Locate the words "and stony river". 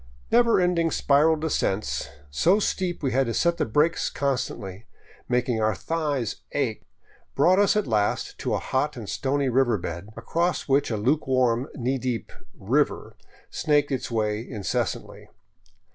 8.97-9.77